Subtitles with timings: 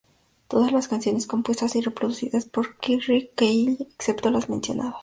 [0.47, 3.29] Todas las canciones compuestas y producidas por R.
[3.35, 4.95] Kelly, excepto las mencionadas.